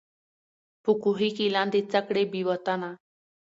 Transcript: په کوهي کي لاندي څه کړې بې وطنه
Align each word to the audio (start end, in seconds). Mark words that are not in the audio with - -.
په 0.83 0.91
کوهي 1.01 1.29
کي 1.37 1.45
لاندي 1.55 1.81
څه 1.91 1.99
کړې 2.07 2.23
بې 2.31 2.41
وطنه 2.49 2.91